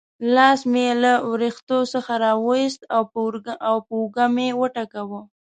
لاس 0.35 0.59
مې 0.71 0.83
یې 0.89 0.93
له 1.03 1.13
وریښتو 1.29 1.77
څخه 1.93 2.13
را 2.23 2.33
وایست 2.47 2.81
او 2.95 3.01
پر 3.13 3.33
اوږه 3.91 4.25
مې 4.35 4.47
وټکاوه. 4.61 5.21